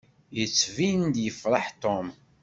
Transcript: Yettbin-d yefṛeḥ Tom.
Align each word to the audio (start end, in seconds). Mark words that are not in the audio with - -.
Yettbin-d 0.37 1.15
yefṛeḥ 1.25 1.67
Tom. 1.81 2.07